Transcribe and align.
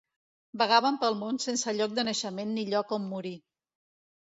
Vagaven 0.61 0.97
pel 1.03 1.17
món 1.19 1.37
sense 1.43 1.75
lloc 1.81 1.95
de 1.99 2.07
naixement 2.09 2.57
ni 2.57 2.65
lloc 2.73 2.97
on 3.01 3.09
morir. 3.13 3.37